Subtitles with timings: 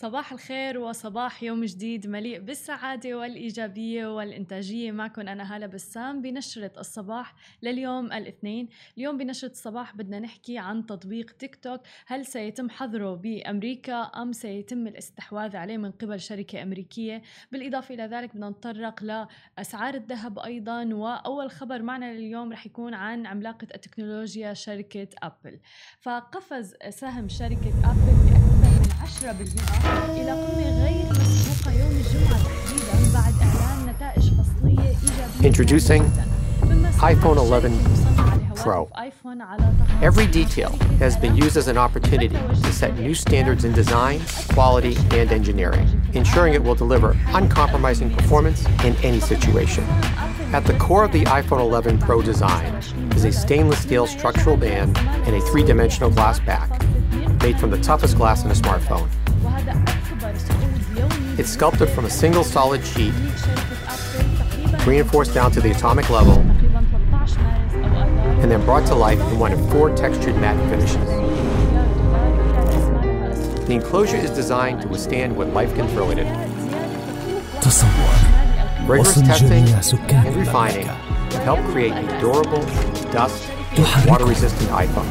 [0.00, 4.92] صباح الخير وصباح يوم جديد مليء بالسعادة والإيجابية والإنتاجية.
[4.92, 8.68] معكم أنا هالة بسام بنشرة الصباح لليوم الاثنين.
[8.98, 11.80] اليوم بنشرة الصباح بدنا نحكي عن تطبيق تيك توك.
[12.06, 17.22] هل سيتم حظره بأمريكا أم سيتم الاستحواذ عليه من قبل شركة أمريكية؟
[17.52, 20.84] بالإضافة إلى ذلك بدنا نتطرق لأسعار الذهب أيضا.
[20.94, 25.60] وأول خبر معنا لليوم رح يكون عن عملاقة التكنولوجيا شركة أبل.
[26.00, 28.39] فقفز سهم شركة أبل
[28.99, 36.03] بأكثر 10% إلى قمة غير مسبوقة يوم الجمعة تحديدا بعد إعلان نتائج فصلية إيجابية Introducing
[37.01, 37.71] iPhone 11
[38.55, 38.89] Pro.
[40.01, 42.29] Every detail has been used as an opportunity
[42.63, 44.21] to set new standards in design,
[44.53, 49.83] quality, and engineering, ensuring it will deliver uncompromising performance in any situation.
[50.53, 52.73] At the core of the iPhone 11 Pro design
[53.15, 56.69] is a stainless steel structural band and a three dimensional glass back
[57.42, 59.08] made from the toughest glass in a smartphone.
[61.38, 63.14] It's sculpted from a single solid sheet,
[64.86, 66.38] reinforced down to the atomic level,
[68.40, 70.96] and then brought to life in one of four textured matte finishes.
[73.66, 76.26] The enclosure is designed to withstand what life can throw at it.
[78.88, 82.64] Rigorous testing and refining have helped create a durable,
[83.12, 85.06] dust, and water-resistant iPhone.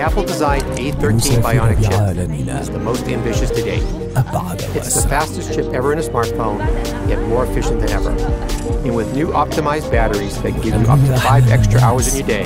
[0.00, 3.82] The Apple-designed A13 Bionic chip is the most ambitious to date.
[4.74, 6.58] It's the fastest chip ever in a smartphone,
[7.06, 8.08] yet more efficient than ever.
[8.82, 12.26] And with new optimized batteries that give you up to five extra hours in your
[12.26, 12.44] day,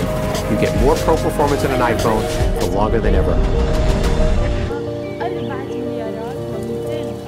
[0.51, 2.27] you get more pro performance in an iPhone
[2.59, 3.37] for longer than ever.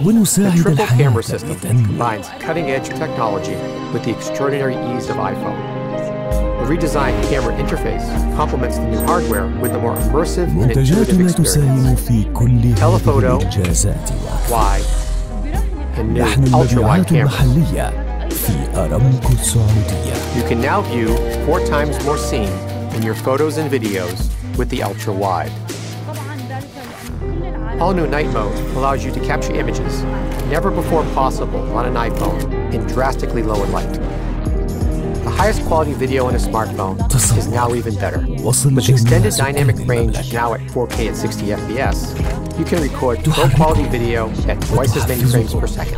[0.02, 3.54] The triple camera system combines cutting-edge technology
[3.92, 5.85] with the extraordinary ease of iPhone
[6.66, 12.06] redesigned camera interface complements the new hardware with a more immersive and intuitive experience.
[12.78, 13.38] Telephoto,
[14.50, 14.84] wide,
[15.96, 17.32] and new ultra-wide camera.
[20.36, 22.52] You can now view four times more scene
[22.94, 25.52] in your photos and videos with the ultra-wide.
[27.80, 30.02] All new night mode allows you to capture images
[30.50, 34.00] never before possible on an iPhone in drastically lower light.
[35.26, 36.96] The highest quality video on a smartphone
[37.36, 38.20] is now even better.
[38.20, 43.88] With extended dynamic range now at 4K at 60 FPS, you can record low quality
[43.88, 45.96] video at twice as many frames per second.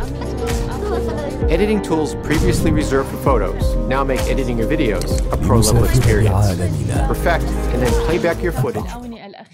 [1.51, 6.55] Editing tools previously reserved for photos now make editing your videos a pro level experience.
[7.05, 9.08] Perfect and then play back your footage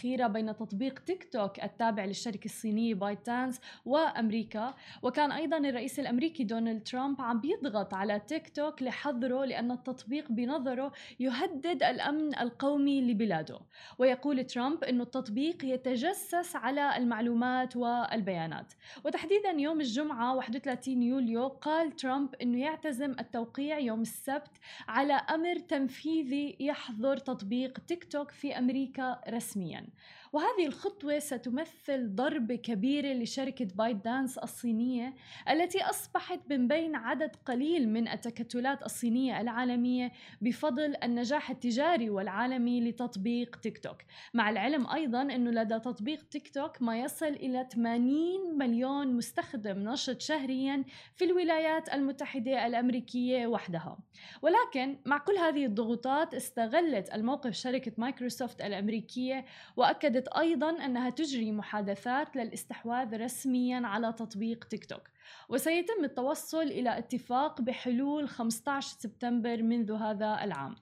[0.06, 6.84] الأخيرة بين تطبيق تيك توك التابع للشركة الصينية بايتانس وأمريكا وكان أيضا الرئيس الأمريكي دونالد
[6.84, 13.60] ترامب عم بيضغط على تيك توك لحظره لأن التطبيق بنظره يهدد الأمن القومي لبلاده.
[14.00, 18.74] ويقول ترامب أن التطبيق يتجسس على المعلومات والبيانات.
[19.06, 24.52] وتحديدا يوم الجمعة 31 يوليو قال ترامب أنه يعتزم التوقيع يوم السبت
[24.88, 29.95] على أمر تنفيذي يحظر تطبيق تيك توك في أمريكا رسميا.
[30.36, 35.14] وهذه الخطوة ستمثل ضربة كبيرة لشركة بايت دانس الصينية
[35.50, 40.12] التي أصبحت من بين عدد قليل من التكتلات الصينية العالمية
[40.42, 43.98] بفضل النجاح التجاري والعالمي لتطبيق تيك توك.
[44.34, 50.22] مع العلم أيضا أنه لدى تطبيق تيك توك ما يصل إلى 80 مليون مستخدم نشط
[50.22, 50.84] شهريا
[51.16, 53.98] في الولايات المتحدة الأمريكية وحدها.
[54.42, 59.46] ولكن مع كل هذه الضغوطات استغلت الموقف شركة مايكروسوفت الأمريكية
[59.86, 65.15] وأكدت أيضا أنها تجري محادثات للاستحواذ رسميا على تطبيق تيك توك.
[65.50, 70.76] وسيتم التوصل إلى اتفاق بحلول 15 سبتمبر منذ هذا العام.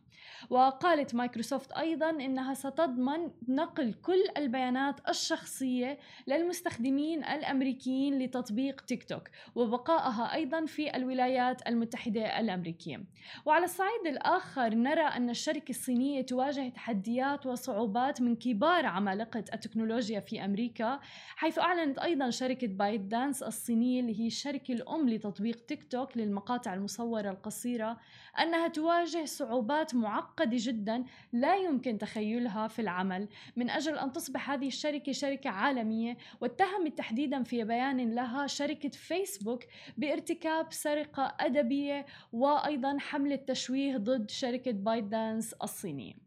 [0.50, 10.34] وقالت مايكروسوفت أيضا أنها ستضمن نقل كل البيانات الشخصية للمستخدمين الأمريكيين لتطبيق تيك توك وبقائها
[10.34, 13.04] أيضا في الولايات المتحدة الأمريكية.
[13.46, 20.46] وعلى الصعيد الآخر نرى أن الشركة الصينية تواجه تحديات وصعوبات من كبار عمالقة التكنولوجيا في
[20.46, 21.00] أمريكا
[21.36, 26.74] حيث أعلنت أيضا شركة بايت دانس الصينية اللي هي الشركة الأم لتطبيق تيك توك للمقاطع
[26.74, 27.98] المصورة القصيرة
[28.40, 31.04] أنها تواجه صعوبات معقدة جدا
[31.34, 33.28] لا يمكن تخيلها في العمل.
[33.56, 39.64] من أجل أن تصبح هذه الشركة شركة عالمية واتهمت تحديدا في بيان لها شركة فيسبوك
[39.98, 46.23] بارتكاب سرقة أدبية وأيضا حملة تشويه ضد شركة بايت دانس الصينية.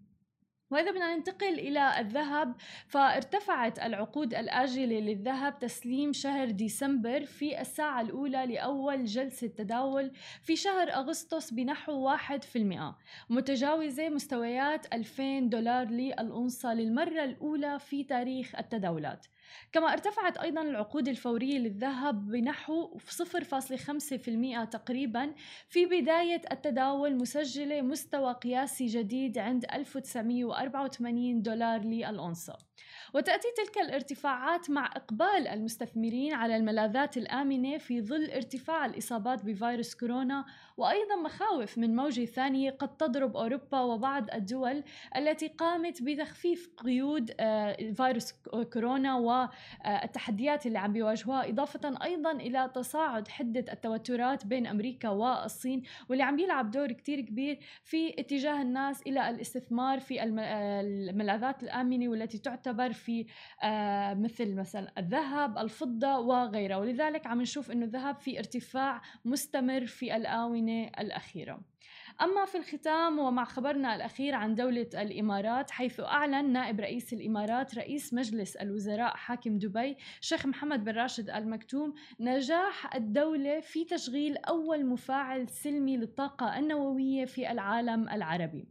[0.71, 2.55] وإذا بدنا ننتقل إلى الذهب.
[2.89, 10.91] فارتفعت العقود الآجلة للذهب تسليم شهر ديسمبر في الساعة الأولى لأول جلسة تداول في شهر
[10.91, 12.97] أغسطس بنحو 1%
[13.31, 19.27] متجاوزة مستويات 2000 دولار للأونصة للمرة الأولى في تاريخ التداولات.
[19.73, 25.35] كما ارتفعت أيضا العقود الفورية للذهب بنحو 0.5% تقريبا
[25.69, 29.65] في بداية التداول مسجلة مستوى قياسي جديد عند
[30.63, 32.59] 1984 دولار للأونصة.
[33.15, 40.45] وتأتي تلك الارتفاعات مع إقبال المستثمرين على الملاذات الآمنة في ظل ارتفاع الإصابات بفيروس كورونا
[40.77, 44.83] وأيضا مخاوف من موجة ثانية قد تضرب أوروبا وبعض الدول
[45.17, 48.33] التي قامت بتخفيف قيود آه، فيروس
[48.73, 56.23] كورونا والتحديات اللي عم بيواجهوها إضافة أيضا إلى تصاعد حدة التوترات بين أمريكا والصين واللي
[56.25, 60.23] عم بيلعب دور كتير كبير في اتجاه الناس إلى الاستثمار في
[60.81, 63.27] الملاذات الآمنة والتي تعتبر في
[63.63, 66.77] آه، مثل مثلا الذهب الفضة وغيرها.
[66.77, 71.61] ولذلك عم نشوف أنه الذهب في ارتفاع مستمر في الآونة الأخيرة.
[72.23, 78.15] أما في الختام ومع خبرنا الأخير عن دولة الإمارات حيث أعلن نائب رئيس الإمارات رئيس
[78.15, 85.49] مجلس الوزراء حاكم دبي شيخ محمد بن راشد المكتوم نجاح الدولة في تشغيل أول مفاعل
[85.49, 88.65] سلمي للطاقة النووية في العالم العربي.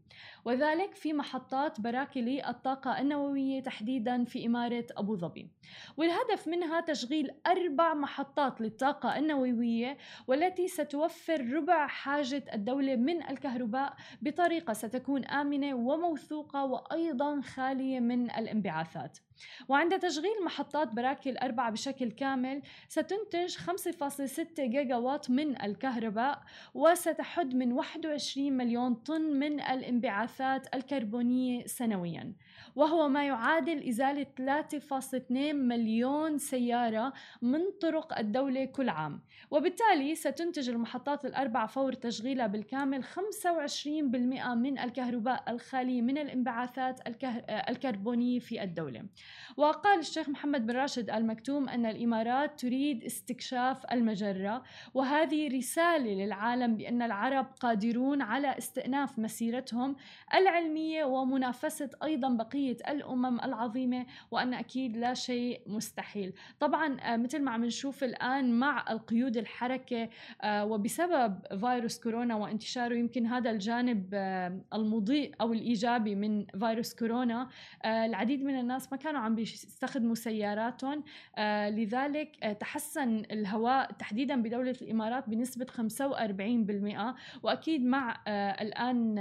[0.46, 5.50] وذلك في محطات براكلي الطاقة النووية تحديدا في إمارة أبو ظبي.
[5.98, 9.98] والهدف منها تشغيل أربع محطات للطاقة النووية
[10.28, 19.18] والتي ستوفر ربع حاجة الدولة من الكهرباء بطريقة ستكون آمنة وموثوقة وأيضا خالية من الانبعاثات.
[19.70, 26.42] وعند تشغيل محطات براكي الأربعة بشكل كامل ستنتج 5.6 جيجا وات من الكهرباء
[26.74, 32.34] وستحد من 21 مليون طن من الانبعاثات الكربونية سنويا.
[32.76, 39.22] وهو ما يعادل إزالة 3.2 مليون سيارة من طرق الدولة كل عام.
[39.52, 47.00] وبالتالي ستنتج المحطات الأربع فور تشغيلها بالكامل 25% من الكهرباء الخالية من الانبعاثات
[47.70, 49.04] الكربونية في الدولة.
[49.58, 54.64] وقال الشيخ محمد بن راشد المكتوم أن الإمارات تريد استكشاف المجرة
[54.94, 59.96] وهذه رسالة للعالم بأن العرب قادرون على استئناف مسيرتهم
[60.34, 66.34] العلمية ومنافسة أيضا بقية الأمم العظيمة وأن أكيد لا شيء مستحيل.
[66.60, 70.10] طبعا آه، مثل ما عم نشوف الآن مع القيود الحركة
[70.42, 77.50] آه، وبسبب فيروس كورونا وانتشاره يمكن هذا الجانب آه، المضيء أو الإيجابي من فيروس كورونا
[77.86, 81.04] العديد من الناس ما كانوا عم بيستخدموا سياراتهم
[81.36, 89.16] آه لذلك آه تحسن الهواء تحديدا بدولة الإمارات بنسبة 45% وأكيد مع آه الآن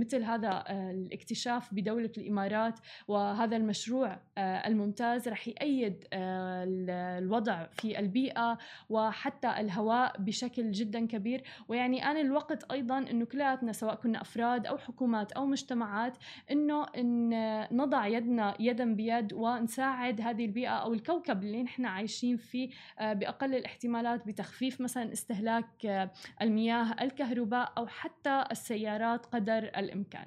[0.00, 2.78] مثل هذا الاكتشاف بدولة الإمارات
[3.08, 8.58] وهذا المشروع الممتاز رح يأيد الوضع في البيئة
[8.88, 11.42] وحتى الهواء بشكل جدا كبير.
[11.68, 16.16] ويعني آن الوقت أيضا أنه كلياتنا سواء كنا أفراد أو حكومات أو مجتمعات
[16.50, 17.30] أنه إن
[17.72, 23.54] نضع يدنا يدا بيد ونساعد هذه البيئة أو الكوكب اللي نحن عايشين فيه آه، بأقل
[23.54, 26.10] الاحتمالات بتخفيف مثلا استهلاك آه،
[26.42, 30.26] المياه الكهرباء أو حتى السيارات قدر الإمكان.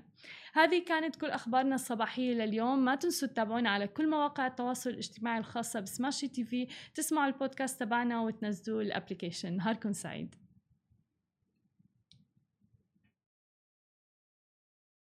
[0.54, 2.86] هذه كانت كل أخبارنا الصباحية لليوم.
[2.86, 6.68] ما تنسوا تتابعونا على كل مواقع التواصل الاجتماعي الخاصة بسماشي TV.
[6.96, 9.58] تسمعوا البودكاست تبعنا وتنزلوا ال application.
[9.58, 10.36] نهاركم سعيد.